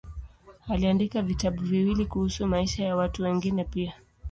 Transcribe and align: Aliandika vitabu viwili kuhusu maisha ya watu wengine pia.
Aliandika 0.69 1.21
vitabu 1.21 1.61
viwili 1.63 2.05
kuhusu 2.05 2.47
maisha 2.47 2.83
ya 2.83 2.95
watu 2.95 3.23
wengine 3.23 3.63
pia. 3.63 3.93